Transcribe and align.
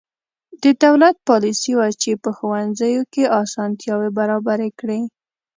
د 0.63 0.65
دولت 0.83 1.15
پالیسي 1.27 1.71
وه 1.77 1.87
چې 2.01 2.11
په 2.23 2.29
ښوونځیو 2.37 3.01
کې 3.13 3.23
اسانتیاوې 3.41 4.09
برابرې 4.19 4.69
کړې. 4.79 5.01